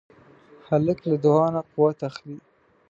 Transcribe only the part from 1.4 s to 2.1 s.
نه قوت